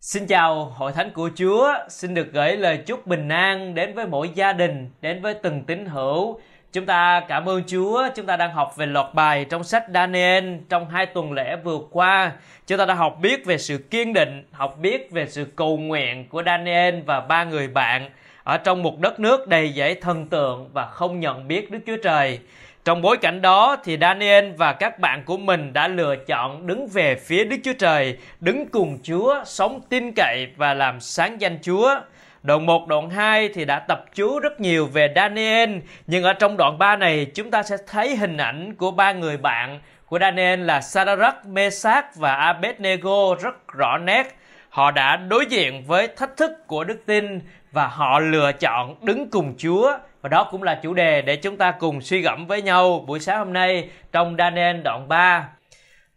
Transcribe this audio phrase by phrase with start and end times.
[0.00, 4.06] Xin chào hội thánh của Chúa, xin được gửi lời chúc bình an đến với
[4.06, 6.40] mỗi gia đình, đến với từng tín hữu.
[6.72, 10.54] Chúng ta cảm ơn Chúa, chúng ta đang học về loạt bài trong sách Daniel
[10.68, 12.32] trong hai tuần lễ vừa qua.
[12.66, 16.28] Chúng ta đã học biết về sự kiên định, học biết về sự cầu nguyện
[16.28, 18.10] của Daniel và ba người bạn
[18.44, 21.96] ở trong một đất nước đầy dẫy thần tượng và không nhận biết Đức Chúa
[22.02, 22.38] Trời.
[22.86, 26.86] Trong bối cảnh đó thì Daniel và các bạn của mình đã lựa chọn đứng
[26.86, 31.58] về phía Đức Chúa Trời, đứng cùng Chúa, sống tin cậy và làm sáng danh
[31.62, 32.00] Chúa.
[32.42, 35.70] Đoạn 1, đoạn 2 thì đã tập chú rất nhiều về Daniel,
[36.06, 39.36] nhưng ở trong đoạn 3 này chúng ta sẽ thấy hình ảnh của ba người
[39.36, 44.36] bạn của Daniel là Sadrach, Mesach và Abednego rất rõ nét.
[44.68, 47.40] Họ đã đối diện với thách thức của đức tin
[47.76, 51.56] và họ lựa chọn đứng cùng Chúa và đó cũng là chủ đề để chúng
[51.56, 55.48] ta cùng suy gẫm với nhau buổi sáng hôm nay trong Daniel đoạn 3.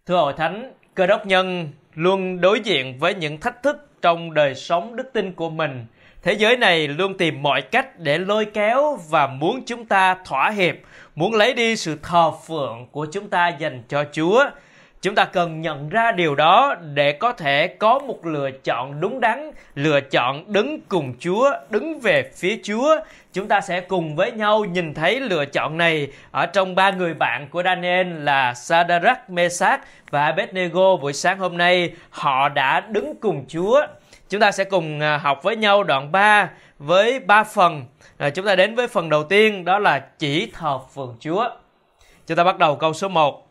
[0.05, 4.55] Thưa hội thánh, cơ đốc nhân luôn đối diện với những thách thức trong đời
[4.55, 5.85] sống đức tin của mình.
[6.23, 10.49] Thế giới này luôn tìm mọi cách để lôi kéo và muốn chúng ta thỏa
[10.49, 10.76] hiệp,
[11.15, 14.46] muốn lấy đi sự thờ phượng của chúng ta dành cho Chúa
[15.02, 19.20] chúng ta cần nhận ra điều đó để có thể có một lựa chọn đúng
[19.20, 23.00] đắn lựa chọn đứng cùng chúa đứng về phía chúa
[23.34, 27.14] chúng ta sẽ cùng với nhau nhìn thấy lựa chọn này ở trong ba người
[27.14, 33.16] bạn của Daniel là Sadrach, Mesach và Abednego buổi sáng hôm nay họ đã đứng
[33.22, 33.82] cùng Chúa.
[34.30, 37.86] Chúng ta sẽ cùng à, học với nhau đoạn 3 với ba phần.
[38.18, 41.50] À, chúng ta đến với phần đầu tiên đó là chỉ thờ phượng Chúa.
[42.27, 43.49] Chúng ta bắt đầu câu số 1.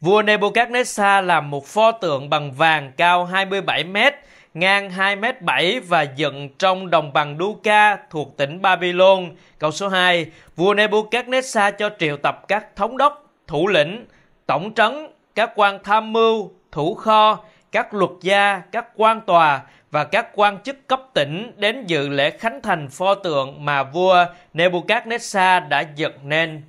[0.00, 4.14] Vua Nebuchadnezzar làm một pho tượng bằng vàng cao 27 mét,
[4.54, 9.30] ngang 2 mét 7 và dựng trong đồng bằng Duca thuộc tỉnh Babylon.
[9.58, 10.26] Câu số 2.
[10.56, 14.06] Vua Nebuchadnezzar cho triệu tập các thống đốc, thủ lĩnh,
[14.46, 17.38] tổng trấn, các quan tham mưu, thủ kho,
[17.72, 22.30] các luật gia, các quan tòa và các quan chức cấp tỉnh đến dự lễ
[22.30, 26.62] khánh thành pho tượng mà vua Nebuchadnezzar đã dựng nên.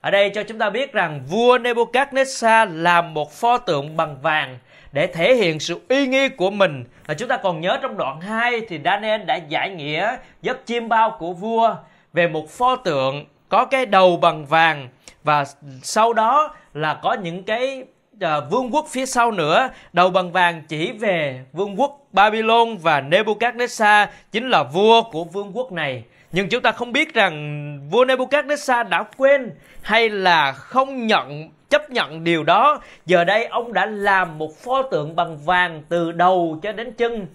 [0.00, 4.58] Ở đây cho chúng ta biết rằng vua Nebuchadnezzar làm một pho tượng bằng vàng
[4.92, 6.84] để thể hiện sự uy nghi của mình.
[7.06, 10.88] Và chúng ta còn nhớ trong đoạn 2 thì Daniel đã giải nghĩa giấc chiêm
[10.88, 11.74] bao của vua
[12.12, 14.88] về một pho tượng có cái đầu bằng vàng
[15.24, 15.44] và
[15.82, 17.84] sau đó là có những cái
[18.14, 23.00] uh, vương quốc phía sau nữa đầu bằng vàng chỉ về vương quốc Babylon và
[23.00, 28.04] Nebuchadnezzar chính là vua của vương quốc này nhưng chúng ta không biết rằng vua
[28.04, 29.50] Nebuchadnezzar đã quên
[29.82, 32.80] hay là không nhận chấp nhận điều đó.
[33.06, 37.26] Giờ đây ông đã làm một pho tượng bằng vàng từ đầu cho đến chân.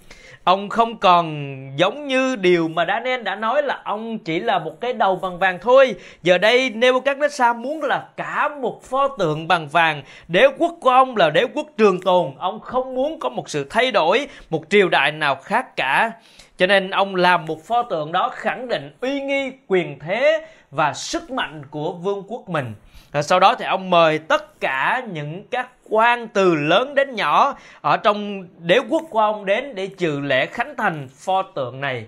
[0.43, 4.81] Ông không còn giống như điều mà Daniel đã nói là ông chỉ là một
[4.81, 5.95] cái đầu bằng vàng thôi.
[6.23, 10.03] Giờ đây Nebuchadnezzar muốn là cả một pho tượng bằng vàng.
[10.27, 12.31] Đế quốc của ông là đế quốc trường tồn.
[12.37, 16.11] Ông không muốn có một sự thay đổi, một triều đại nào khác cả.
[16.57, 20.93] Cho nên ông làm một pho tượng đó khẳng định uy nghi, quyền thế và
[20.93, 22.73] sức mạnh của vương quốc mình.
[23.11, 27.57] Và sau đó thì ông mời tất cả những các quan từ lớn đến nhỏ
[27.81, 32.05] ở trong đế quốc của ông đến để trừ lễ khánh thành pho tượng này.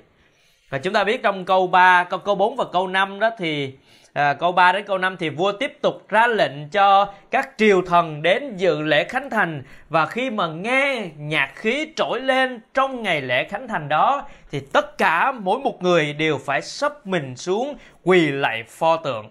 [0.69, 3.73] Và chúng ta biết trong câu 3, câu câu 4 và câu 5 đó thì
[4.13, 7.81] à, câu 3 đến câu 5 thì vua tiếp tục ra lệnh cho các triều
[7.81, 13.03] thần đến dự lễ khánh thành và khi mà nghe nhạc khí trỗi lên trong
[13.03, 17.35] ngày lễ khánh thành đó thì tất cả mỗi một người đều phải sấp mình
[17.35, 19.29] xuống quỳ lại pho tượng.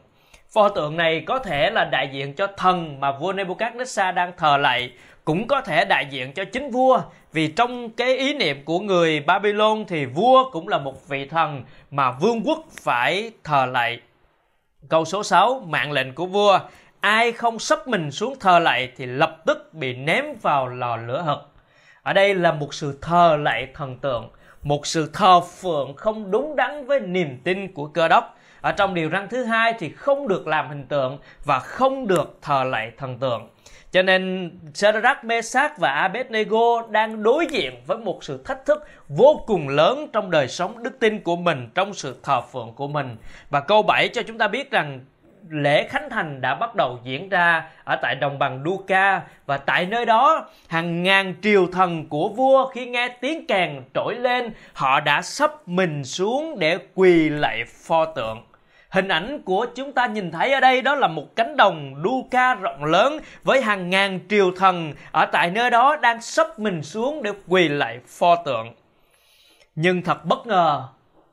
[0.53, 4.57] Pho tượng này có thể là đại diện cho thần mà vua Nebuchadnezzar đang thờ
[4.57, 4.93] lạy,
[5.25, 9.21] cũng có thể đại diện cho chính vua vì trong cái ý niệm của người
[9.21, 14.01] Babylon thì vua cũng là một vị thần mà vương quốc phải thờ lạy.
[14.89, 16.59] Câu số 6, mạng lệnh của vua,
[17.01, 21.23] ai không sắp mình xuống thờ lạy thì lập tức bị ném vào lò lửa
[21.27, 21.39] hực.
[22.03, 24.31] Ở đây là một sự thờ lạy thần tượng,
[24.63, 28.37] một sự thờ phượng không đúng đắn với niềm tin của cơ đốc.
[28.61, 32.39] Ở trong điều răn thứ hai thì không được làm hình tượng và không được
[32.43, 33.49] thờ lạy thần tượng.
[33.93, 39.41] Cho nên Shadrach, Meshach và Abednego đang đối diện với một sự thách thức vô
[39.47, 43.17] cùng lớn trong đời sống đức tin của mình, trong sự thờ phượng của mình.
[43.51, 45.01] Và câu 7 cho chúng ta biết rằng
[45.49, 49.87] lễ khánh thành đã bắt đầu diễn ra ở tại đồng bằng Duca và tại
[49.87, 55.01] nơi đó hàng ngàn triều thần của vua khi nghe tiếng kèn trỗi lên họ
[55.01, 58.43] đã sắp mình xuống để quỳ lạy pho tượng
[58.93, 62.29] Hình ảnh của chúng ta nhìn thấy ở đây đó là một cánh đồng đu
[62.31, 66.83] ca rộng lớn với hàng ngàn triều thần ở tại nơi đó đang sắp mình
[66.83, 68.75] xuống để quỳ lại pho tượng.
[69.75, 70.83] Nhưng thật bất ngờ,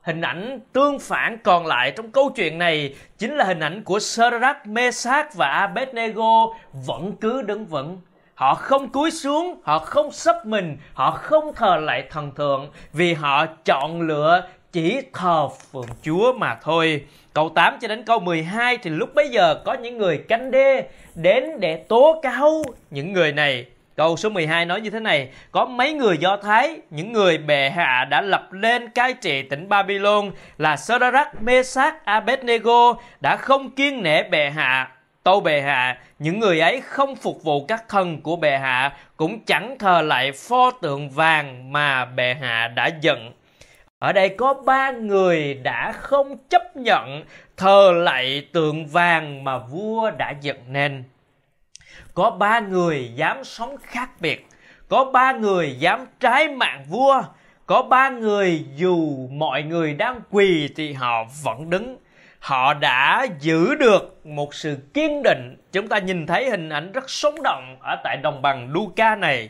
[0.02, 3.98] hình ảnh tương phản còn lại trong câu chuyện này chính là hình ảnh của
[3.98, 7.98] Sadrach, Mesach và Abednego vẫn cứ đứng vững
[8.34, 13.14] họ không cúi xuống họ không sắp mình họ không thờ lại thần thượng vì
[13.14, 14.42] họ chọn lựa
[14.72, 17.04] chỉ thờ phượng Chúa mà thôi.
[17.34, 20.88] Câu 8 cho đến câu 12 thì lúc bấy giờ có những người canh đê
[21.14, 23.66] đến để tố cáo những người này.
[23.96, 27.70] Câu số 12 nói như thế này, có mấy người Do Thái, những người bệ
[27.70, 34.02] hạ đã lập lên cai trị tỉnh Babylon là Sadrach, Mesach, Abednego đã không kiên
[34.02, 34.90] nể bệ hạ
[35.22, 39.44] Tâu bệ hạ, những người ấy không phục vụ các thần của bệ hạ, cũng
[39.44, 43.32] chẳng thờ lại pho tượng vàng mà bệ hạ đã dựng.
[44.00, 47.24] Ở đây có ba người đã không chấp nhận
[47.56, 51.04] thờ lạy tượng vàng mà vua đã dựng nên.
[52.14, 54.46] Có ba người dám sống khác biệt.
[54.88, 57.22] Có ba người dám trái mạng vua.
[57.66, 61.96] Có ba người dù mọi người đang quỳ thì họ vẫn đứng
[62.40, 67.10] họ đã giữ được một sự kiên định chúng ta nhìn thấy hình ảnh rất
[67.10, 69.48] sống động ở tại đồng bằng Luca này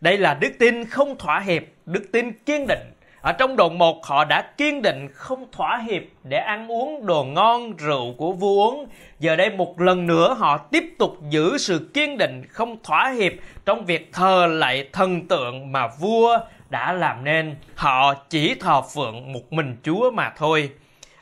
[0.00, 2.92] đây là đức tin không thỏa hiệp, đức tin kiên định
[3.22, 7.24] ở trong đoạn một, họ đã kiên định không thỏa hiệp để ăn uống đồ
[7.24, 8.86] ngon rượu của vua uống.
[9.18, 13.32] Giờ đây một lần nữa, họ tiếp tục giữ sự kiên định không thỏa hiệp
[13.64, 16.38] trong việc thờ lại thần tượng mà vua
[16.70, 17.56] đã làm nên.
[17.74, 20.70] Họ chỉ thờ phượng một mình Chúa mà thôi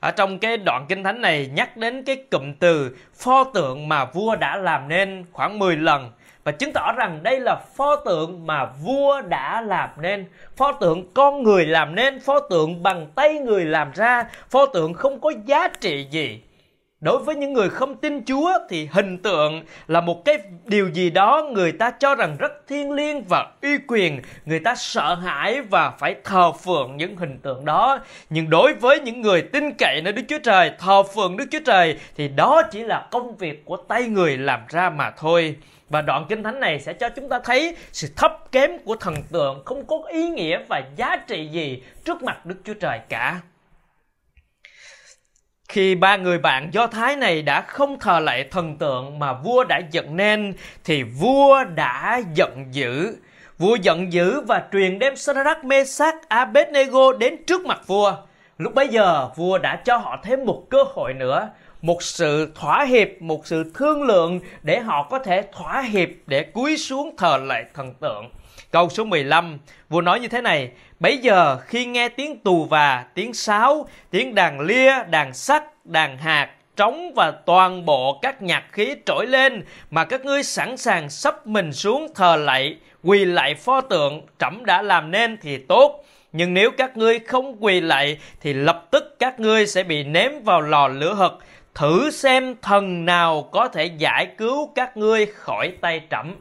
[0.00, 4.05] ở trong cái đoạn kinh thánh này nhắc đến cái cụm từ pho tượng mà
[4.05, 6.11] vua đã làm nên khoảng 10 lần
[6.44, 10.26] và chứng tỏ rằng đây là pho tượng mà vua đã làm nên.
[10.56, 14.25] Pho tượng con người làm nên, pho tượng bằng tay người làm ra.
[14.50, 16.42] Pho tượng không có giá trị gì
[17.00, 21.11] đối với những người không tin chúa thì hình tượng là một cái điều gì
[21.11, 24.23] đó người ta cho rằng rất thiêng liêng và uy quyền.
[24.44, 27.99] Người ta sợ hãi và phải thờ phượng những hình tượng đó.
[28.31, 31.61] Nhưng đối với những người tin cậy nơi đức chúa trời, thờ phượng đức chúa
[31.67, 35.56] trời, thì đó chỉ là công việc của tay người làm ra mà thôi.
[35.88, 39.14] Và đoạn kinh thánh này sẽ cho chúng ta thấy sự thấp kém của thần
[39.32, 43.41] tượng không có ý nghĩa và giá trị gì trước mặt đức chúa trời cả
[45.70, 49.64] khi ba người bạn Do Thái này đã không thờ lại thần tượng mà vua
[49.64, 53.17] đã dựng nên thì vua đã giận dữ.
[53.58, 58.12] Vua giận dữ và truyền đem Sadrach, Mesach, Abednego đến trước mặt vua.
[58.58, 61.49] Lúc bấy giờ vua đã cho họ thêm một cơ hội nữa,
[61.82, 66.43] một sự thỏa hiệp, một sự thương lượng để họ có thể thỏa hiệp để
[66.43, 68.31] cúi xuống thờ lại thần tượng.
[68.70, 69.58] Câu số 15,
[69.88, 70.70] vua nói như thế này,
[71.00, 76.19] bây giờ khi nghe tiếng tù và, tiếng sáo, tiếng đàn lia, đàn sắt, đàn
[76.19, 81.11] hạt, trống và toàn bộ các nhạc khí trỗi lên mà các ngươi sẵn sàng
[81.11, 86.05] sắp mình xuống thờ lạy, quỳ lại pho tượng trẫm đã làm nên thì tốt.
[86.32, 90.32] Nhưng nếu các ngươi không quỳ lại thì lập tức các ngươi sẽ bị ném
[90.44, 91.38] vào lò lửa hực.
[91.75, 96.34] Thử xem thần nào có thể giải cứu các ngươi khỏi tay trẫm.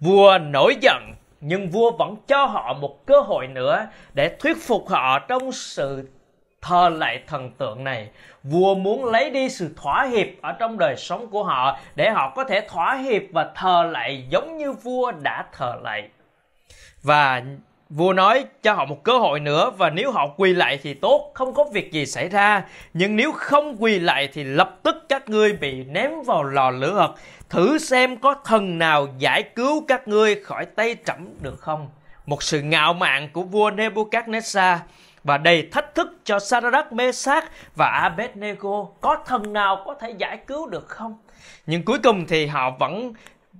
[0.00, 4.88] Vua nổi giận, nhưng vua vẫn cho họ một cơ hội nữa để thuyết phục
[4.88, 6.08] họ trong sự
[6.60, 8.10] thờ lại thần tượng này.
[8.42, 12.32] Vua muốn lấy đi sự thỏa hiệp ở trong đời sống của họ để họ
[12.36, 16.08] có thể thỏa hiệp và thờ lại giống như vua đã thờ lại.
[17.02, 17.42] Và
[17.96, 21.30] vua nói cho họ một cơ hội nữa và nếu họ quỳ lại thì tốt,
[21.34, 22.64] không có việc gì xảy ra.
[22.94, 26.92] Nhưng nếu không quỳ lại thì lập tức các ngươi bị ném vào lò lửa
[26.92, 27.10] hật.
[27.48, 31.88] Thử xem có thần nào giải cứu các ngươi khỏi tay trẫm được không?
[32.26, 34.76] Một sự ngạo mạn của vua Nebuchadnezzar
[35.24, 37.44] và đầy thách thức cho Sadrach, Mesach
[37.76, 38.86] và Abednego.
[39.00, 41.18] Có thần nào có thể giải cứu được không?
[41.66, 43.12] Nhưng cuối cùng thì họ vẫn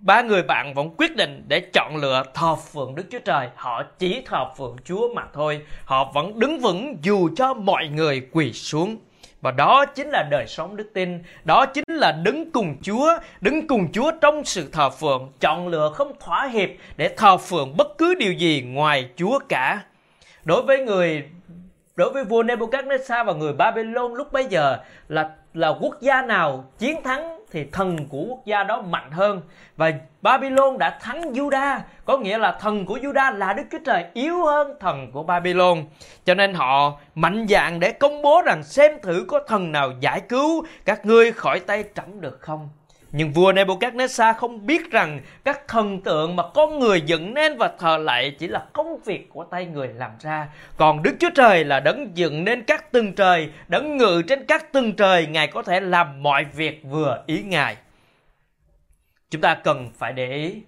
[0.05, 3.49] ba người bạn vẫn quyết định để chọn lựa thờ phượng Đức Chúa Trời.
[3.57, 5.61] Họ chỉ thờ phượng Chúa mà thôi.
[5.85, 8.97] Họ vẫn đứng vững dù cho mọi người quỳ xuống.
[9.41, 13.67] Và đó chính là đời sống đức tin, đó chính là đứng cùng Chúa, đứng
[13.67, 17.99] cùng Chúa trong sự thờ phượng, chọn lựa không thỏa hiệp để thờ phượng bất
[17.99, 19.83] cứ điều gì ngoài Chúa cả.
[20.45, 21.25] Đối với người
[21.97, 26.65] đối với vua Nebuchadnezzar và người Babylon lúc bấy giờ là là quốc gia nào
[26.79, 29.41] chiến thắng thì thần của quốc gia đó mạnh hơn.
[29.77, 31.79] Và Babylon đã thắng Juda.
[32.05, 35.85] Có nghĩa là thần của Juda là Đức Chúa Trời yếu hơn thần của Babylon.
[36.25, 40.21] Cho nên họ mạnh dạn để công bố rằng xem thử có thần nào giải
[40.21, 42.69] cứu các ngươi khỏi tay trẫm được không?
[43.17, 47.71] Nhưng vua Nebuchadnezzar không biết rằng các thần tượng mà con người dựng nên và
[47.79, 50.49] thờ lại chỉ là công việc của tay người làm ra.
[50.77, 54.73] Còn Đức Chúa Trời là đấng dựng nên các tầng trời, đấng ngự trên các
[54.73, 57.77] tầng trời, Ngài có thể làm mọi việc vừa ý Ngài.
[59.31, 60.63] Chúng ta cần phải để ý.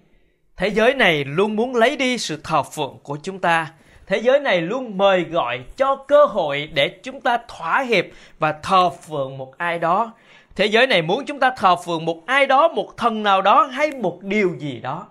[0.57, 3.71] Thế giới này luôn muốn lấy đi sự thờ phượng của chúng ta.
[4.07, 8.05] Thế giới này luôn mời gọi cho cơ hội để chúng ta thỏa hiệp
[8.39, 10.13] và thờ phượng một ai đó
[10.57, 13.63] thế giới này muốn chúng ta thờ phượng một ai đó một thần nào đó
[13.63, 15.07] hay một điều gì đó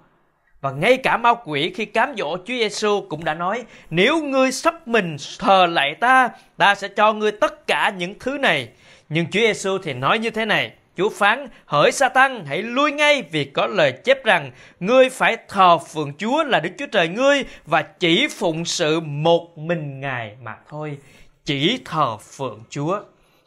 [0.61, 4.53] và ngay cả ma quỷ khi cám dỗ Chúa Giêsu cũng đã nói nếu ngươi
[4.53, 8.69] sắp mình thờ lại ta ta sẽ cho ngươi tất cả những thứ này
[9.09, 13.23] nhưng Chúa Giêsu thì nói như thế này Chúa phán, hỡi Satan, hãy lui ngay
[13.23, 14.51] vì có lời chép rằng,
[14.81, 19.59] ngươi phải thờ phượng Chúa là Đức Chúa Trời ngươi và chỉ phụng sự một
[19.59, 20.99] mình Ngài mà thôi.
[21.45, 23.01] Chỉ thờ phượng Chúa.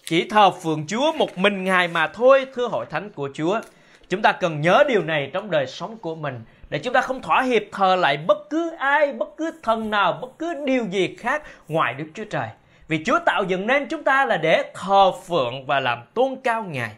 [0.09, 3.61] Chỉ thờ phượng Chúa một mình Ngài mà thôi, thưa hội thánh của Chúa.
[4.09, 7.21] Chúng ta cần nhớ điều này trong đời sống của mình để chúng ta không
[7.21, 11.15] thỏa hiệp thờ lại bất cứ ai, bất cứ thần nào, bất cứ điều gì
[11.15, 12.47] khác ngoài Đức Chúa Trời.
[12.87, 16.63] Vì Chúa tạo dựng nên chúng ta là để thờ phượng và làm tôn cao
[16.63, 16.91] Ngài.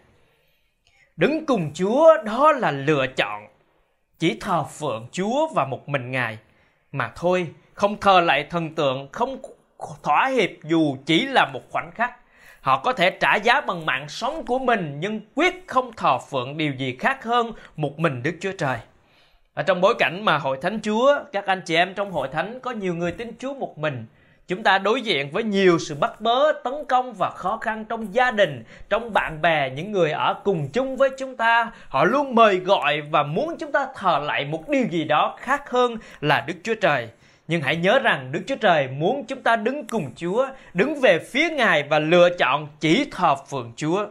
[1.18, 3.48] Đứng cùng Chúa đó là lựa chọn.
[4.20, 6.38] Chỉ thờ phượng Chúa và một mình Ngài
[6.92, 9.42] mà thôi, không thờ lại thần tượng, không
[10.04, 12.21] thỏa hiệp dù chỉ là một khoảnh khắc.
[12.62, 16.58] Họ có thể trả giá bằng mạng sống của mình nhưng quyết không thờ phượng
[16.58, 18.78] điều gì khác hơn một mình Đức Chúa Trời.
[19.54, 22.60] Ở trong bối cảnh mà hội thánh Chúa, các anh chị em trong hội thánh
[22.60, 24.06] có nhiều người tin Chúa một mình,
[24.48, 28.14] chúng ta đối diện với nhiều sự bắt bớ, tấn công và khó khăn trong
[28.14, 31.72] gia đình, trong bạn bè, những người ở cùng chung với chúng ta.
[31.90, 35.70] Họ luôn mời gọi và muốn chúng ta thờ lại một điều gì đó khác
[35.70, 37.10] hơn là Đức Chúa Trời.
[37.52, 41.20] Nhưng hãy nhớ rằng Đức Chúa Trời muốn chúng ta đứng cùng Chúa, đứng về
[41.20, 44.06] phía Ngài và lựa chọn chỉ thờ phượng Chúa.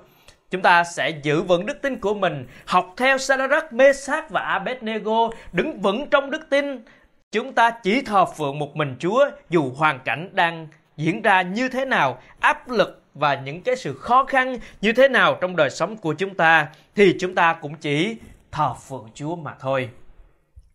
[0.50, 5.30] Chúng ta sẽ giữ vững đức tin của mình, học theo Sadrach, Mesach và Abednego,
[5.52, 6.85] đứng vững trong đức tin,
[7.32, 11.68] Chúng ta chỉ thờ phượng một mình Chúa dù hoàn cảnh đang diễn ra như
[11.68, 15.70] thế nào, áp lực và những cái sự khó khăn như thế nào trong đời
[15.70, 18.16] sống của chúng ta thì chúng ta cũng chỉ
[18.52, 19.88] thờ phượng Chúa mà thôi.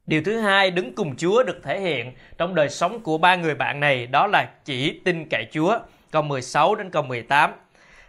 [0.08, 3.56] Điều thứ hai đứng cùng Chúa được thể hiện trong đời sống của ba người
[3.56, 5.80] bạn này đó là chỉ tin cậy Chúa.
[6.12, 7.52] Câu 16 đến câu 18.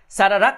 [0.09, 0.55] Sadrach,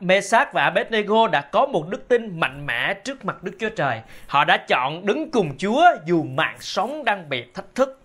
[0.00, 4.00] Mesach và Abednego đã có một đức tin mạnh mẽ trước mặt Đức Chúa Trời.
[4.26, 8.02] Họ đã chọn đứng cùng Chúa dù mạng sống đang bị thách thức.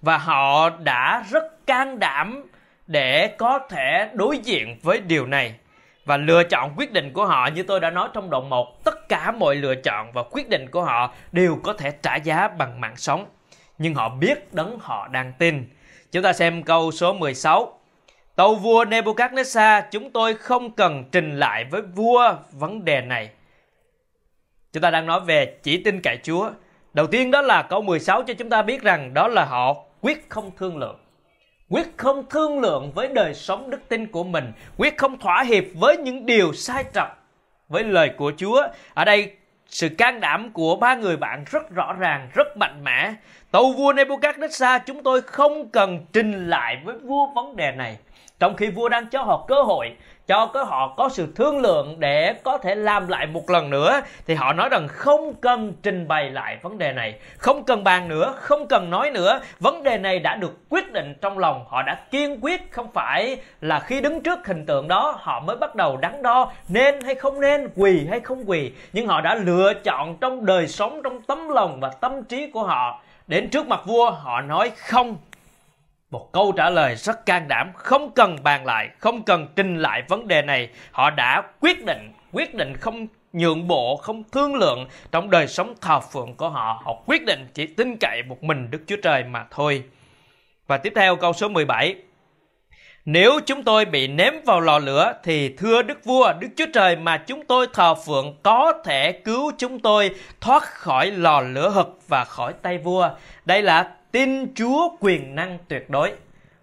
[0.00, 2.44] Và họ đã rất can đảm
[2.86, 5.54] để có thể đối diện với điều này.
[6.06, 9.08] Và lựa chọn quyết định của họ như tôi đã nói trong đoạn 1, tất
[9.08, 12.80] cả mọi lựa chọn và quyết định của họ đều có thể trả giá bằng
[12.80, 13.26] mạng sống.
[13.78, 15.68] Nhưng họ biết đấng họ đang tin.
[16.12, 17.80] Chúng ta xem câu số 16.
[18.36, 23.30] tàu vua Nebuchadnezzar, chúng tôi không cần trình lại với vua vấn đề này.
[24.72, 26.50] Chúng ta đang nói về chỉ tin cậy Chúa.
[26.94, 30.26] Đầu tiên đó là câu 16 cho chúng ta biết rằng đó là họ quyết
[30.28, 31.05] không thương lượng.
[31.68, 34.52] Quyết không thương lượng với đời sống đức tin của mình.
[34.76, 37.08] Quyết không thỏa hiệp với những điều sai trật
[37.68, 38.68] với lời của Chúa.
[38.94, 39.32] Ở đây
[39.68, 43.14] sự can đảm của ba người bạn rất rõ ràng, rất mạnh mẽ.
[43.56, 47.96] Tâu vua Nebuchadnezzar, chúng tôi không cần trình lại với vua vấn đề này.
[48.38, 49.96] Trong khi vua đang cho họ cơ hội,
[50.26, 54.00] cho có họ có sự thương lượng để có thể làm lại một lần nữa,
[54.26, 57.14] thì họ nói rằng không cần trình bày lại vấn đề này.
[57.38, 59.40] Không cần bàn nữa, không cần nói nữa.
[59.60, 61.64] Vấn đề này đã được quyết định trong lòng.
[61.68, 65.56] Họ đã kiên quyết, không phải là khi đứng trước hình tượng đó, họ mới
[65.56, 68.72] bắt đầu đắn đo nên hay không nên, quỳ hay không quỳ.
[68.92, 72.62] Nhưng họ đã lựa chọn trong đời sống, trong tấm lòng và tâm trí của
[72.62, 75.16] họ đến trước mặt vua, họ nói không.
[76.10, 80.02] Một câu trả lời rất can đảm, không cần bàn lại, không cần trình lại
[80.08, 80.68] vấn đề này.
[80.90, 84.88] Họ đã quyết định quyết định không nhượng bộ, không thương lượng.
[85.12, 88.70] Trong đời sống thờ phượng của họ họ quyết định chỉ tin cậy một mình
[88.70, 89.84] Đức Chúa Trời mà thôi.
[90.66, 91.94] Và tiếp theo câu số 17
[93.06, 96.96] nếu chúng tôi bị ném vào lò lửa thì thưa Đức Vua, Đức Chúa Trời
[96.96, 100.10] mà chúng tôi thờ phượng có thể cứu chúng tôi
[100.40, 103.08] thoát khỏi lò lửa hực và khỏi tay vua.
[103.44, 106.12] Đây là tin Chúa quyền năng tuyệt đối.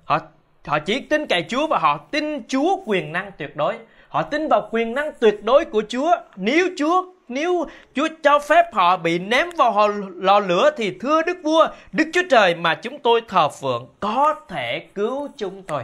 [0.06, 0.20] Họ
[0.66, 3.76] họ chỉ tin cậy Chúa và họ tin Chúa quyền năng tuyệt đối.
[4.08, 6.16] Họ tin vào quyền năng tuyệt đối của Chúa.
[6.36, 11.38] Nếu Chúa nếu Chúa cho phép họ bị ném vào lò lửa thì thưa Đức
[11.44, 15.84] Vua, Đức Chúa Trời mà chúng tôi thờ phượng có thể cứu chúng tôi.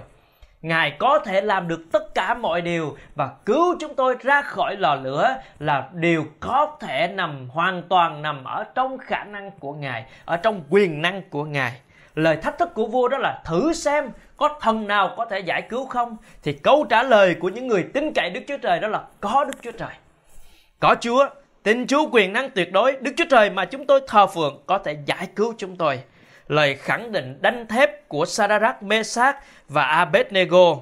[0.62, 4.76] Ngài có thể làm được tất cả mọi điều và cứu chúng tôi ra khỏi
[4.76, 9.74] lò lửa là điều có thể nằm hoàn toàn nằm ở trong khả năng của
[9.74, 11.80] Ngài, ở trong quyền năng của Ngài.
[12.16, 15.62] Lời thách thức của vua đó là thử xem có thần nào có thể giải
[15.62, 16.18] cứu không?
[16.44, 19.44] Thì câu trả lời của những người tin cậy Đức Chúa Trời đó là có
[19.44, 19.94] Đức Chúa Trời.
[20.80, 21.30] Có Chúa,
[21.64, 24.78] tin Chúa quyền năng tuyệt đối, Đức Chúa Trời mà chúng tôi thờ phượng có
[24.78, 26.00] thể giải cứu chúng tôi
[26.50, 29.36] lời khẳng định đanh thép của Sadrach, Mesach
[29.68, 30.78] và Abednego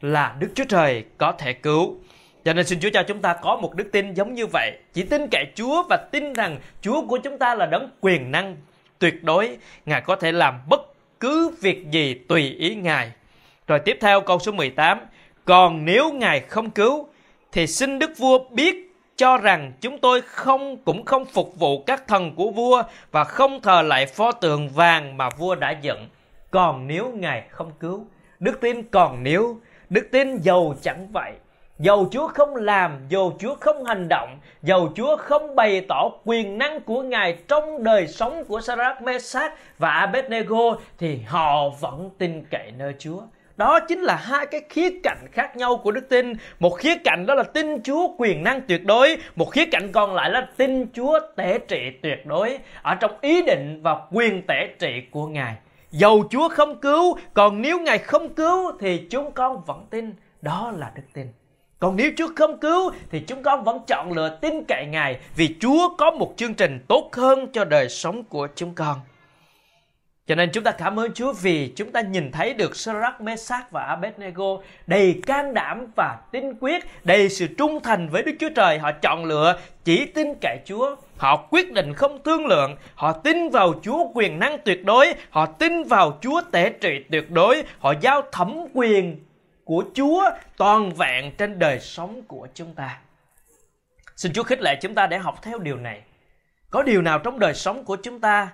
[0.00, 1.96] là Đức Chúa Trời có thể cứu.
[2.44, 4.78] Cho nên xin Chúa cho chúng ta có một đức tin giống như vậy.
[4.92, 8.56] Chỉ tin cậy Chúa và tin rằng Chúa của chúng ta là đấng quyền năng
[8.98, 9.56] tuyệt đối.
[9.86, 10.80] Ngài có thể làm bất
[11.20, 13.12] cứ việc gì tùy ý Ngài.
[13.66, 14.98] Rồi tiếp theo câu số 18.
[15.44, 17.08] Còn nếu Ngài không cứu,
[17.52, 22.06] thì xin đức vua biết cho rằng chúng tôi không cũng không phục vụ các
[22.08, 26.08] thần của vua và không thờ lại pho tượng vàng mà vua đã dựng.
[26.50, 28.06] Còn nếu Ngài không cứu,
[28.40, 29.56] đức tin còn nếu,
[29.90, 31.32] đức tin giàu chẳng vậy.
[31.78, 36.58] Dầu Chúa không làm, dầu Chúa không hành động, dầu Chúa không bày tỏ quyền
[36.58, 42.44] năng của Ngài trong đời sống của Sarah, Mesach và Abednego thì họ vẫn tin
[42.50, 43.20] cậy nơi Chúa.
[43.62, 46.32] Đó chính là hai cái khía cạnh khác nhau của đức tin.
[46.60, 50.14] Một khía cạnh đó là tin Chúa quyền năng tuyệt đối, một khía cạnh còn
[50.14, 54.68] lại là tin Chúa tể trị tuyệt đối ở trong ý định và quyền tể
[54.78, 55.54] trị của Ngài.
[55.90, 60.14] Dầu Chúa không cứu, còn nếu Ngài không cứu thì chúng con vẫn tin.
[60.40, 61.26] Đó là đức tin.
[61.78, 65.56] Còn nếu Chúa không cứu thì chúng con vẫn chọn lựa tin cậy Ngài vì
[65.60, 68.96] Chúa có một chương trình tốt hơn cho đời sống của chúng con.
[70.26, 73.70] Cho nên chúng ta cảm ơn Chúa vì chúng ta nhìn thấy được Sarah, Meshach
[73.70, 78.48] và Abednego đầy can đảm và tin quyết, đầy sự trung thành với Đức Chúa
[78.56, 78.78] Trời.
[78.78, 80.96] Họ chọn lựa chỉ tin cậy Chúa.
[81.16, 82.76] Họ quyết định không thương lượng.
[82.94, 85.14] Họ tin vào Chúa quyền năng tuyệt đối.
[85.30, 87.62] Họ tin vào Chúa tể trị tuyệt đối.
[87.78, 89.24] Họ giao thẩm quyền
[89.64, 92.98] của Chúa toàn vẹn trên đời sống của chúng ta.
[94.16, 96.00] Xin Chúa khích lệ chúng ta để học theo điều này.
[96.70, 98.48] Có điều nào trong đời sống của chúng ta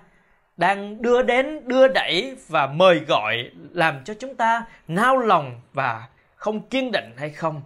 [0.59, 6.07] đang đưa đến, đưa đẩy và mời gọi làm cho chúng ta nao lòng và
[6.35, 7.61] không kiên định hay không?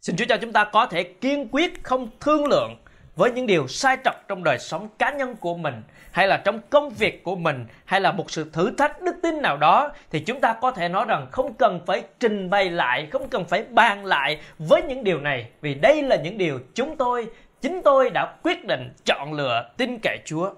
[0.00, 2.76] Xin Chúa cho chúng ta có thể kiên quyết không thương lượng
[3.16, 5.82] với những điều sai trật trong đời sống cá nhân của mình
[6.12, 9.42] hay là trong công việc của mình hay là một sự thử thách đức tin
[9.42, 13.08] nào đó thì chúng ta có thể nói rằng không cần phải trình bày lại
[13.12, 16.96] không cần phải bàn lại với những điều này vì đây là những điều chúng
[16.96, 17.26] tôi
[17.60, 20.50] chính tôi đã quyết định chọn lựa tin cậy Chúa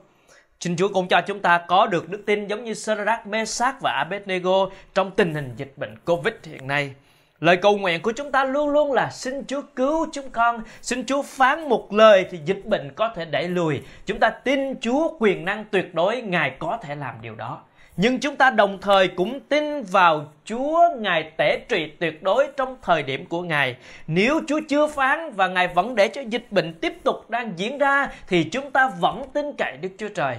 [0.62, 3.92] Xin Chúa cũng cho chúng ta có được đức tin giống như Sadrach, Mesach và
[3.92, 6.94] Abednego trong tình hình dịch bệnh Covid hiện nay.
[7.40, 11.06] Lời cầu nguyện của chúng ta luôn luôn là xin Chúa cứu chúng con, xin
[11.06, 13.80] Chúa phán một lời thì dịch bệnh có thể đẩy lùi.
[14.06, 17.60] Chúng ta tin Chúa quyền năng tuyệt đối, Ngài có thể làm điều đó.
[17.96, 22.76] Nhưng chúng ta đồng thời cũng tin vào Chúa Ngài tể trị tuyệt đối trong
[22.82, 23.76] thời điểm của Ngài.
[24.06, 27.78] Nếu Chúa chưa phán và Ngài vẫn để cho dịch bệnh tiếp tục đang diễn
[27.78, 30.36] ra thì chúng ta vẫn tin cậy Đức Chúa Trời.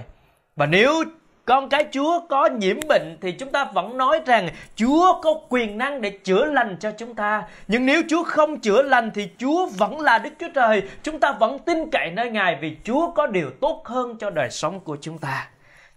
[0.56, 1.04] Và nếu
[1.44, 5.78] con cái Chúa có nhiễm bệnh thì chúng ta vẫn nói rằng Chúa có quyền
[5.78, 7.42] năng để chữa lành cho chúng ta.
[7.68, 10.82] Nhưng nếu Chúa không chữa lành thì Chúa vẫn là Đức Chúa Trời.
[11.02, 14.50] Chúng ta vẫn tin cậy nơi Ngài vì Chúa có điều tốt hơn cho đời
[14.50, 15.48] sống của chúng ta.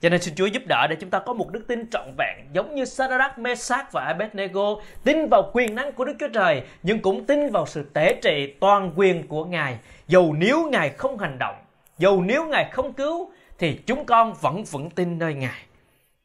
[0.02, 2.36] Cho nên xin Chúa giúp đỡ để chúng ta có một đức tin trọn vẹn
[2.54, 7.00] giống như Sadrach, Mesach và Abednego tin vào quyền năng của Đức Chúa Trời nhưng
[7.00, 9.78] cũng tin vào sự tế trị toàn quyền của Ngài.
[10.08, 11.56] Dầu nếu Ngài không hành động,
[11.98, 15.62] dầu nếu Ngài không cứu thì chúng con vẫn vững tin nơi Ngài.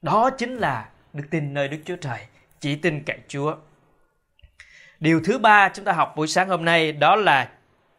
[0.03, 2.19] Đó chính là đức tin nơi Đức Chúa Trời,
[2.61, 3.55] chỉ tin cậy Chúa.
[5.01, 7.49] Điều thứ ba chúng ta học buổi sáng hôm nay đó là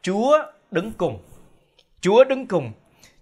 [0.01, 1.23] Chúa đứng cùng.
[2.01, 2.71] Chúa đứng cùng.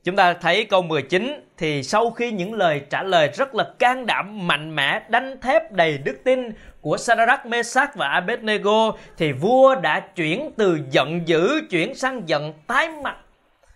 [0.04, 4.06] Chúng ta thấy câu 19 thì sau khi những lời trả lời rất là can
[4.06, 6.40] đảm, mạnh mẽ, đanh thép đầy đức tin
[6.82, 12.54] của Sadrach, Mesach và Abednego thì vua đã chuyển từ giận dữ chuyển sang giận
[12.68, 13.18] tái mặt.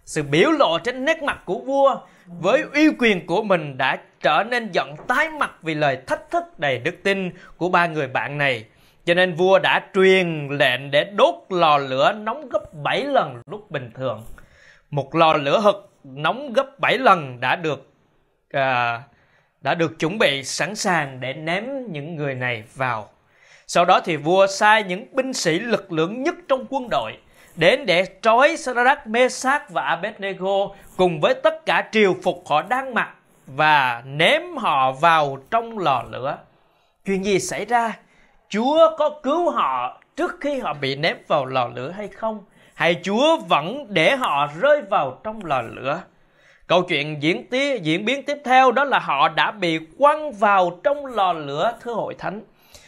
[0.06, 1.95] Sự biểu lộ trên nét mặt của vua
[2.27, 6.43] với uy quyền của mình đã trở nên giận tái mặt vì lời thách thức
[6.59, 8.65] đầy đức tin của ba người bạn này.
[9.05, 13.71] Cho nên vua đã truyền lệnh để đốt lò lửa nóng gấp 7 lần lúc
[13.71, 14.23] bình thường.
[14.89, 17.91] Một lò lửa hực nóng gấp 7 lần đã được
[18.51, 19.01] à,
[19.61, 23.09] đã được chuẩn bị sẵn sàng để ném những người này vào.
[23.67, 27.17] Sau đó thì vua sai những binh sĩ lực lượng nhất trong quân đội
[27.55, 32.93] đến để trói Sadrach, Mesach và Abednego cùng với tất cả triều phục họ đang
[32.93, 33.09] mặc
[33.47, 36.37] và ném họ vào trong lò lửa.
[37.05, 37.97] Chuyện gì xảy ra?
[38.49, 42.43] Chúa có cứu họ trước khi họ bị ném vào lò lửa hay không?
[42.73, 46.01] Hay Chúa vẫn để họ rơi vào trong lò lửa?
[46.67, 50.79] Câu chuyện diễn tí, diễn biến tiếp theo đó là họ đã bị quăng vào
[50.83, 52.41] trong lò lửa thưa hội thánh.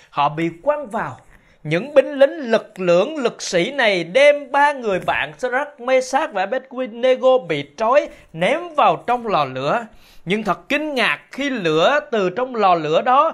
[0.10, 1.17] Họ bị quăng vào
[1.63, 6.41] những binh lính lực lượng lực sĩ này đem ba người bạn Sadrach, Mesach và
[6.41, 9.86] Abednego bị trói ném vào trong lò lửa.
[10.26, 13.34] Nhưng thật kinh ngạc khi lửa từ trong lò lửa đó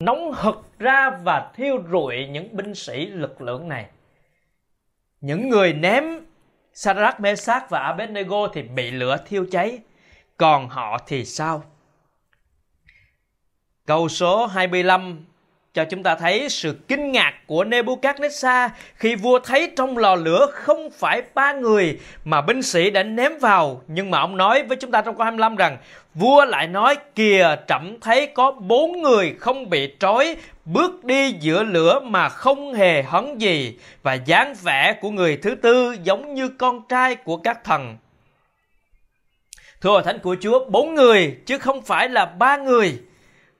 [0.00, 3.86] nóng hực ra và thiêu rụi những binh sĩ lực lượng này.
[5.20, 6.04] Những người ném
[6.72, 9.78] Sadrach, Mesach và Abednego thì bị lửa thiêu cháy.
[10.36, 11.62] Còn họ thì sao?
[13.86, 15.24] Câu số 25
[15.78, 20.46] cho chúng ta thấy sự kinh ngạc của Nebuchadnezzar khi vua thấy trong lò lửa
[20.52, 23.82] không phải ba người mà binh sĩ đã ném vào.
[23.88, 25.78] Nhưng mà ông nói với chúng ta trong câu 25 rằng,
[26.14, 31.62] vua lại nói, kìa, trẫm thấy có bốn người không bị trói, bước đi giữa
[31.62, 36.48] lửa mà không hề hấn gì, và dáng vẻ của người thứ tư giống như
[36.48, 37.96] con trai của các thần.
[39.80, 42.98] Thưa thánh của chúa, bốn người chứ không phải là ba người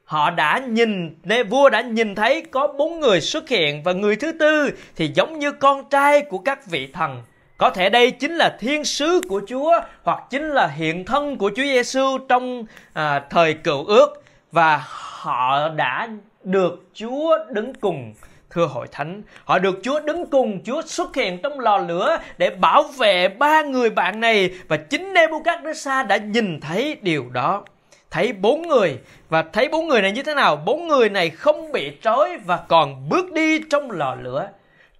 [0.09, 1.15] họ đã nhìn
[1.49, 5.39] vua đã nhìn thấy có bốn người xuất hiện và người thứ tư thì giống
[5.39, 7.23] như con trai của các vị thần.
[7.57, 11.51] Có thể đây chính là thiên sứ của Chúa hoặc chính là hiện thân của
[11.57, 14.85] Chúa Giêsu trong à, thời cựu ước và
[15.21, 16.09] họ đã
[16.45, 18.15] được Chúa đứng cùng
[18.51, 19.23] thưa hội thánh.
[19.45, 23.63] Họ được Chúa đứng cùng Chúa xuất hiện trong lò lửa để bảo vệ ba
[23.63, 27.65] người bạn này và chính Nebuchadnezzar đã nhìn thấy điều đó
[28.11, 31.73] thấy bốn người và thấy bốn người này như thế nào bốn người này không
[31.73, 34.49] bị trói và còn bước đi trong lò lửa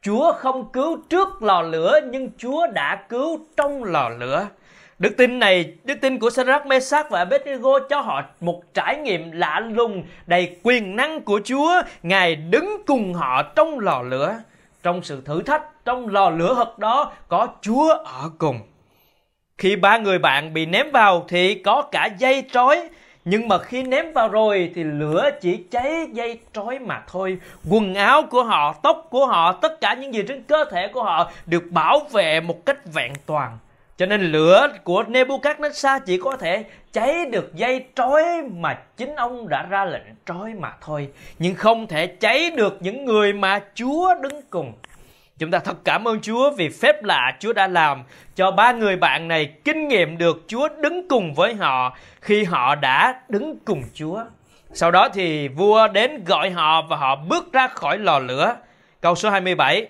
[0.03, 4.49] Chúa không cứu trước lò lửa nhưng Chúa đã cứu trong lò lửa.
[4.99, 9.33] Đức tin này, đức tin của Sadrach, Mesach và Abednego cho họ một trải nghiệm
[9.33, 11.83] lạ lùng đầy quyền năng của Chúa.
[12.03, 14.35] Ngài đứng cùng họ trong lò lửa.
[14.83, 18.61] Trong sự thử thách, trong lò lửa hợp đó có Chúa ở cùng.
[19.59, 22.89] Khi ba người bạn bị ném vào thì có cả dây trói
[23.25, 27.39] nhưng mà khi ném vào rồi thì lửa chỉ cháy dây trói mà thôi.
[27.69, 31.03] Quần áo của họ, tóc của họ, tất cả những gì trên cơ thể của
[31.03, 33.59] họ được bảo vệ một cách vẹn toàn.
[33.97, 38.25] Cho nên lửa của Nebuchadnezzar chỉ có thể cháy được dây trói
[38.57, 41.09] mà chính ông đã ra lệnh trói mà thôi.
[41.39, 44.73] Nhưng không thể cháy được những người mà Chúa đứng cùng.
[45.39, 48.03] Chúng ta thật cảm ơn Chúa vì phép lạ Chúa đã làm
[48.35, 52.75] cho ba người bạn này kinh nghiệm được Chúa đứng cùng với họ khi họ
[52.75, 54.25] đã đứng cùng Chúa.
[54.73, 58.57] Sau đó thì vua đến gọi họ và họ bước ra khỏi lò lửa.
[59.01, 59.89] Câu số 27.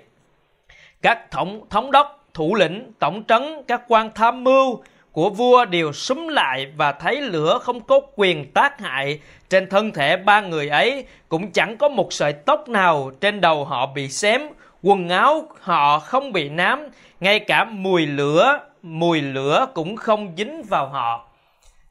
[1.02, 4.82] Các thống thống đốc, thủ lĩnh, tổng trấn, các quan tham mưu
[5.12, 9.92] của vua đều súng lại và thấy lửa không có quyền tác hại trên thân
[9.92, 14.08] thể ba người ấy cũng chẳng có một sợi tóc nào trên đầu họ bị
[14.08, 14.40] xém
[14.82, 16.88] quần áo họ không bị nám,
[17.20, 21.24] ngay cả mùi lửa mùi lửa cũng không dính vào họ.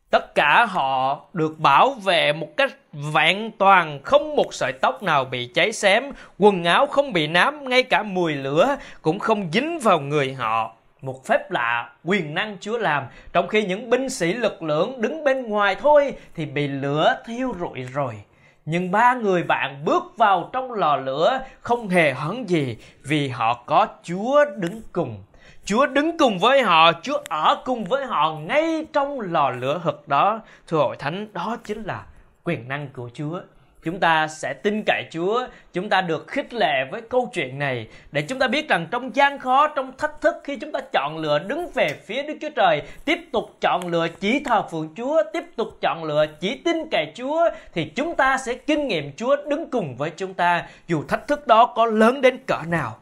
[0.10, 2.72] Tất cả họ được bảo vệ một cách
[3.14, 6.12] vẹn toàn, không một sợi tóc nào bị cháy xém.
[6.38, 10.74] Quần áo không bị nám, ngay cả mùi lửa cũng không dính vào người họ.
[11.02, 15.24] Một phép lạ quyền năng Chúa làm, trong khi những binh sĩ lực lượng đứng
[15.24, 18.14] bên ngoài thôi thì bị lửa thiêu rụi rồi
[18.70, 23.64] nhưng ba người bạn bước vào trong lò lửa không hề hấn gì vì họ
[23.66, 25.24] có Chúa đứng cùng.
[25.66, 30.08] Chúa đứng cùng với họ, Chúa ở cùng với họ ngay trong lò lửa hực
[30.08, 30.42] đó.
[30.68, 32.06] Thưa hội thánh, đó chính là
[32.44, 33.40] quyền năng của Chúa
[33.88, 37.88] chúng ta sẽ tin cậy Chúa, chúng ta được khích lệ với câu chuyện này
[38.12, 41.18] để chúng ta biết rằng trong gian khó, trong thách thức khi chúng ta chọn
[41.18, 45.24] lựa đứng về phía Đức Chúa Trời, tiếp tục chọn lựa chỉ thờ phượng Chúa,
[45.34, 49.36] tiếp tục chọn lựa chỉ tin cậy Chúa thì chúng ta sẽ kinh nghiệm Chúa
[49.50, 52.98] đứng cùng với chúng ta dù thách thức đó có lớn đến cỡ nào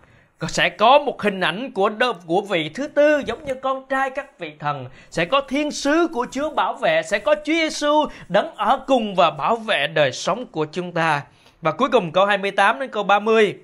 [0.47, 4.09] sẽ có một hình ảnh của đợt của vị thứ tư giống như con trai
[4.09, 4.85] các vị thần.
[5.09, 7.01] Sẽ có thiên sứ của Chúa bảo vệ.
[7.03, 11.21] Sẽ có Chúa Giêsu đấng ở cùng và bảo vệ đời sống của chúng ta.
[11.61, 13.55] Và cuối cùng câu 28 đến câu 30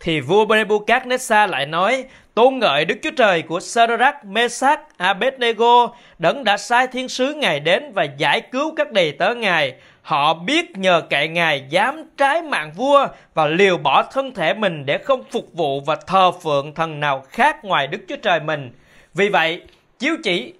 [0.00, 6.44] thì vua Nebuchadnezzar lại nói tôn ngợi Đức Chúa Trời của Sadrach, Mesach, Abednego đấng
[6.44, 9.74] đã sai thiên sứ ngài đến và giải cứu các đầy tớ ngài.
[10.04, 14.86] Họ biết nhờ cậy Ngài dám trái mạng vua và liều bỏ thân thể mình
[14.86, 18.72] để không phục vụ và thờ phượng thần nào khác ngoài Đức Chúa Trời mình.
[19.14, 19.62] Vì vậy,
[19.98, 20.54] chiếu chỉ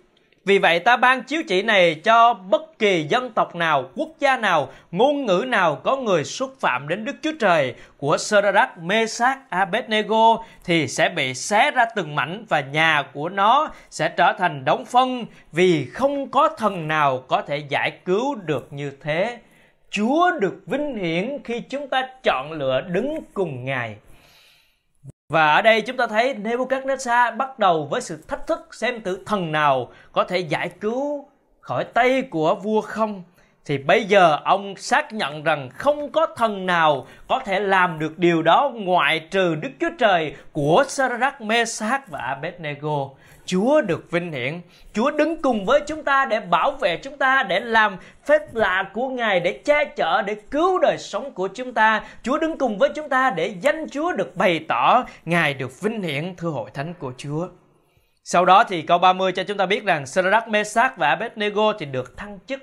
[0.44, 4.36] vì vậy ta ban chiếu chỉ này cho bất kỳ dân tộc nào, quốc gia
[4.36, 9.38] nào, ngôn ngữ nào có người xúc phạm đến Đức Chúa Trời của Sadrach, mesac
[9.50, 14.64] Abednego thì sẽ bị xé ra từng mảnh và nhà của nó sẽ trở thành
[14.64, 19.38] đống phân vì không có thần nào có thể giải cứu được như thế.
[19.90, 23.96] Chúa được vinh hiển khi chúng ta chọn lựa đứng cùng Ngài.
[25.28, 29.22] Và ở đây chúng ta thấy Nebuchadnezzar bắt đầu với sự thách thức xem tử
[29.26, 31.28] thần nào có thể giải cứu
[31.60, 33.22] khỏi tay của vua không.
[33.64, 38.18] Thì bây giờ ông xác nhận rằng không có thần nào có thể làm được
[38.18, 43.10] điều đó ngoại trừ Đức Chúa Trời của Sadrach, Mesach và Abednego.
[43.46, 44.60] Chúa được vinh hiển.
[44.92, 48.90] Chúa đứng cùng với chúng ta để bảo vệ chúng ta, để làm phép lạ
[48.94, 52.04] của Ngài, để che chở, để cứu đời sống của chúng ta.
[52.22, 56.02] Chúa đứng cùng với chúng ta để danh Chúa được bày tỏ, Ngài được vinh
[56.02, 57.48] hiển thưa hội thánh của Chúa.
[58.24, 61.86] Sau đó thì câu 30 cho chúng ta biết rằng Sadrach, Mesach và Abednego thì
[61.86, 62.62] được thăng chức.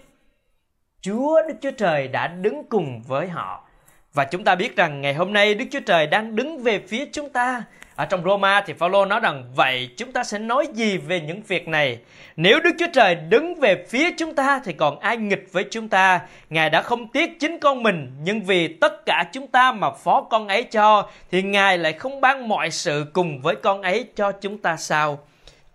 [1.01, 3.67] Chúa Đức Chúa Trời đã đứng cùng với họ
[4.13, 7.05] Và chúng ta biết rằng ngày hôm nay Đức Chúa Trời đang đứng về phía
[7.11, 7.63] chúng ta.
[8.01, 11.41] Ở trong Roma thì Phaolô nói rằng, vậy chúng ta sẽ nói gì về những
[11.47, 11.99] việc này?
[12.35, 15.89] Nếu Đức Chúa Trời đứng về phía chúng ta thì còn ai nghịch với chúng
[15.89, 16.19] ta?
[16.49, 20.21] Ngài đã không tiếc chính con mình, nhưng vì tất cả chúng ta mà phó
[20.21, 24.31] con ấy cho, thì Ngài lại không ban mọi sự cùng với con ấy cho
[24.31, 25.19] chúng ta sao?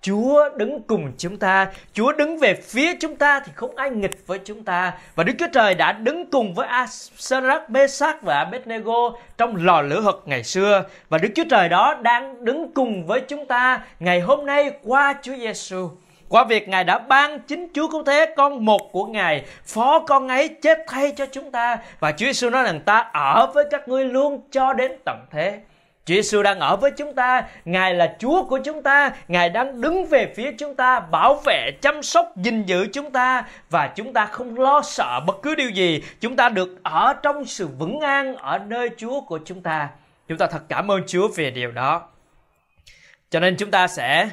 [0.02, 4.26] Chúa đứng cùng chúng ta, Chúa đứng về phía chúng ta thì không ai nghịch
[4.26, 4.92] với chúng ta.
[5.14, 10.00] Và Đức Chúa Trời đã đứng cùng với Asarach, Mesach và Abednego trong lò lửa
[10.00, 10.84] hực ngày xưa.
[11.08, 15.14] Và Đức Chúa Trời đó đang đứng cùng với chúng ta ngày hôm nay qua
[15.22, 15.90] Chúa Giêsu
[16.28, 20.28] qua việc Ngài đã ban chính Chúa Cứu Thế con một của Ngài, phó con
[20.28, 21.78] ấy chết thay cho chúng ta.
[22.00, 25.60] Và Chúa Giêsu nói rằng ta ở với các ngươi luôn cho đến tận thế.
[26.06, 29.80] Chúa Giêsu đang ở với chúng ta, Ngài là Chúa của chúng ta, Ngài đang
[29.80, 34.12] đứng về phía chúng ta, bảo vệ, chăm sóc, gìn giữ chúng ta và chúng
[34.12, 36.02] ta không lo sợ bất cứ điều gì.
[36.20, 39.88] Chúng ta được ở trong sự vững an ở nơi Chúa của chúng ta.
[40.28, 42.08] Chúng ta thật cảm ơn Chúa về điều đó.
[43.30, 44.28] Cho nên chúng ta sẽ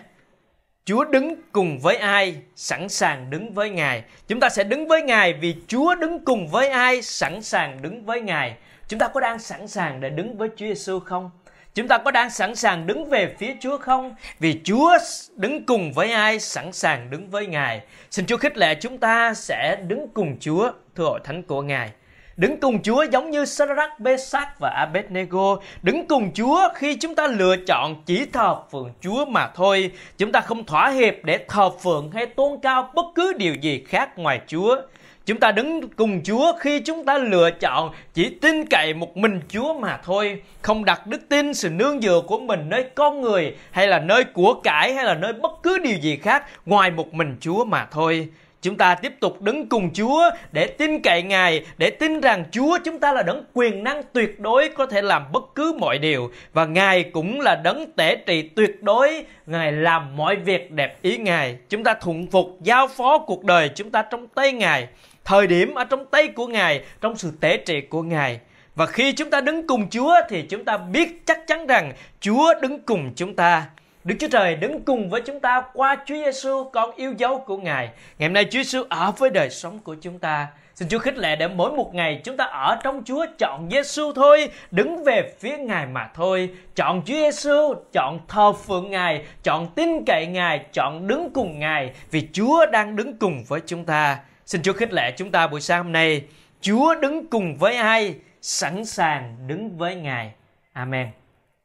[0.85, 4.03] Chúa đứng cùng với ai, sẵn sàng đứng với Ngài.
[4.27, 8.05] Chúng ta sẽ đứng với Ngài vì Chúa đứng cùng với ai, sẵn sàng đứng
[8.05, 8.55] với Ngài.
[8.87, 11.31] Chúng ta có đang sẵn sàng để đứng với Chúa Giêsu không?
[11.75, 14.15] Chúng ta có đang sẵn sàng đứng về phía Chúa không?
[14.39, 14.97] Vì Chúa
[15.35, 17.81] đứng cùng với ai, sẵn sàng đứng với Ngài.
[18.11, 21.91] Xin Chúa khích lệ chúng ta sẽ đứng cùng Chúa, thưa hội thánh của Ngài.
[22.37, 25.57] Đứng cùng Chúa giống như Sadrach, Mesach và Abednego.
[25.81, 29.91] Đứng cùng Chúa khi chúng ta lựa chọn chỉ thờ phượng Chúa mà thôi.
[30.17, 33.83] Chúng ta không thỏa hiệp để thờ phượng hay tôn cao bất cứ điều gì
[33.87, 34.77] khác ngoài Chúa.
[35.25, 39.39] Chúng ta đứng cùng Chúa khi chúng ta lựa chọn chỉ tin cậy một mình
[39.49, 43.55] Chúa mà thôi, không đặt đức tin sự nương dựa của mình nơi con người
[43.71, 47.13] hay là nơi của cải hay là nơi bất cứ điều gì khác ngoài một
[47.13, 48.27] mình Chúa mà thôi.
[48.61, 52.77] Chúng ta tiếp tục đứng cùng Chúa để tin cậy Ngài, để tin rằng Chúa
[52.83, 56.31] chúng ta là đấng quyền năng tuyệt đối có thể làm bất cứ mọi điều
[56.53, 61.17] và Ngài cũng là đấng tể trị tuyệt đối, Ngài làm mọi việc đẹp ý
[61.17, 61.57] Ngài.
[61.69, 64.87] Chúng ta thuận phục giao phó cuộc đời chúng ta trong tay Ngài
[65.25, 68.39] thời điểm ở trong tay của Ngài, trong sự tế trị của Ngài.
[68.75, 72.53] Và khi chúng ta đứng cùng Chúa thì chúng ta biết chắc chắn rằng Chúa
[72.61, 73.65] đứng cùng chúng ta.
[74.03, 77.57] Đức Chúa Trời đứng cùng với chúng ta qua Chúa Giêsu con yêu dấu của
[77.57, 77.89] Ngài.
[78.17, 80.47] Ngày hôm nay Chúa Giêsu ở với đời sống của chúng ta.
[80.75, 84.11] Xin Chúa khích lệ để mỗi một ngày chúng ta ở trong Chúa chọn Giêsu
[84.13, 86.49] thôi, đứng về phía Ngài mà thôi.
[86.75, 91.91] Chọn Chúa Giêsu, chọn thờ phượng Ngài, chọn tin cậy Ngài, chọn đứng cùng Ngài
[92.11, 94.19] vì Chúa đang đứng cùng với chúng ta.
[94.45, 96.25] Xin Chúa khích lệ chúng ta buổi sáng hôm nay.
[96.61, 100.33] Chúa đứng cùng với ai, sẵn sàng đứng với Ngài.
[100.73, 101.22] Amen.